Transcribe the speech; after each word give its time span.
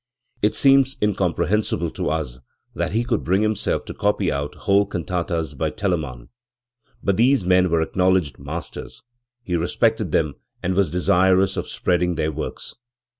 It 0.41 0.55
seems 0.55 0.97
incomprehensible 0.99 1.91
to 1.91 2.09
us 2.09 2.39
that 2.73 2.93
he 2.93 3.03
could 3.03 3.23
bring 3.23 3.43
himself 3.43 3.85
to 3.85 3.93
copy 3.93 4.31
out 4.31 4.55
whole 4.65 4.87
can 4.87 5.03
tatas 5.03 5.55
by 5.55 5.69
Telemann. 5.69 6.29
But 7.03 7.17
these 7.17 7.45
men 7.45 7.69
were 7.69 7.83
acknowledged 7.83 8.39
masters: 8.39 9.03
he 9.43 9.55
respected 9.55 10.11
them 10.11 10.37
and 10.63 10.73
was 10.73 10.89
desirous 10.89 11.55
of 11.55 11.67
spreading 11.69 12.15
their 12.15 12.31
works. 12.31 12.77